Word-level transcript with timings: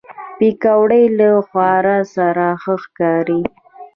پکورې 0.37 1.03
له 1.17 1.29
هوار 1.47 1.85
سره 2.15 2.45
ښه 2.61 2.75
ښکاري 2.83 3.41